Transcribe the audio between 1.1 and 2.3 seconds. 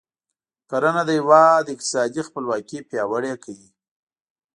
هیواد اقتصادي